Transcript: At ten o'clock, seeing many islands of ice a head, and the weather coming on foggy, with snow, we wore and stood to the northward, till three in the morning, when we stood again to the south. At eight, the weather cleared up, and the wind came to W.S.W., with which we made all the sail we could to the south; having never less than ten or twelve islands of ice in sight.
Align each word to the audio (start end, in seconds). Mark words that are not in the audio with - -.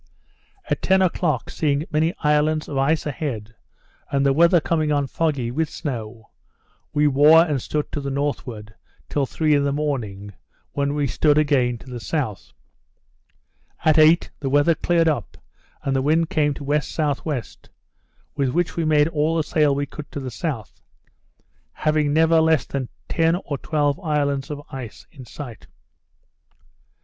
At 0.67 0.81
ten 0.81 1.03
o'clock, 1.03 1.51
seeing 1.51 1.85
many 1.91 2.15
islands 2.23 2.67
of 2.67 2.75
ice 2.79 3.05
a 3.05 3.11
head, 3.11 3.53
and 4.09 4.25
the 4.25 4.33
weather 4.33 4.59
coming 4.59 4.91
on 4.91 5.05
foggy, 5.05 5.51
with 5.51 5.69
snow, 5.69 6.31
we 6.91 7.05
wore 7.05 7.43
and 7.45 7.61
stood 7.61 7.91
to 7.91 8.01
the 8.01 8.09
northward, 8.09 8.73
till 9.09 9.27
three 9.27 9.53
in 9.53 9.63
the 9.63 9.71
morning, 9.71 10.33
when 10.71 10.95
we 10.95 11.05
stood 11.05 11.37
again 11.37 11.77
to 11.77 11.85
the 11.85 11.99
south. 11.99 12.51
At 13.85 13.99
eight, 13.99 14.31
the 14.39 14.49
weather 14.49 14.73
cleared 14.73 15.07
up, 15.07 15.37
and 15.83 15.95
the 15.95 16.01
wind 16.01 16.31
came 16.31 16.55
to 16.55 16.61
W.S.W., 16.65 17.41
with 18.35 18.49
which 18.49 18.75
we 18.75 18.83
made 18.83 19.07
all 19.09 19.37
the 19.37 19.43
sail 19.43 19.75
we 19.75 19.85
could 19.85 20.09
to 20.13 20.19
the 20.19 20.31
south; 20.31 20.81
having 21.73 22.11
never 22.11 22.41
less 22.41 22.65
than 22.65 22.89
ten 23.07 23.35
or 23.45 23.59
twelve 23.59 23.99
islands 23.99 24.49
of 24.49 24.63
ice 24.71 25.05
in 25.11 25.25
sight. 25.25 25.67